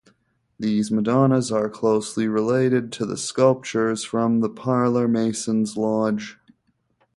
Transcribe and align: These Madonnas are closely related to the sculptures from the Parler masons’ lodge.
These 0.57 0.89
Madonnas 0.89 1.51
are 1.51 1.69
closely 1.69 2.27
related 2.27 2.91
to 2.93 3.05
the 3.05 3.17
sculptures 3.17 4.03
from 4.03 4.39
the 4.39 4.49
Parler 4.49 5.07
masons’ 5.07 5.77
lodge. 5.77 6.39